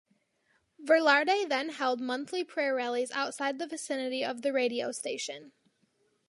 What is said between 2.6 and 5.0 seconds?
rallies outside the vicinity of the radio